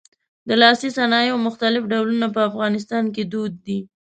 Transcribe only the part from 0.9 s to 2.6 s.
صنایعو مختلف ډولونه په